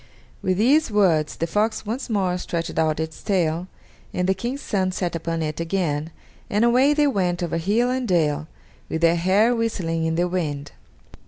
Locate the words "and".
4.15-4.27, 6.49-6.65, 7.91-8.07